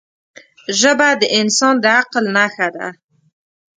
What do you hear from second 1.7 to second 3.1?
د عقل نښه ده